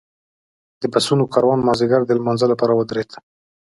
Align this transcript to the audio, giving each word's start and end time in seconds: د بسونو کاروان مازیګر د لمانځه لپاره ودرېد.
د 0.81 0.83
بسونو 0.93 1.23
کاروان 1.33 1.59
مازیګر 1.67 2.01
د 2.05 2.11
لمانځه 2.19 2.45
لپاره 2.49 2.73
ودرېد. 2.75 3.09